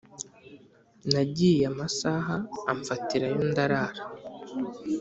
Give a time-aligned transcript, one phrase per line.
[1.11, 2.35] Nagiye amasaha
[2.71, 4.01] amfatirayo ndarara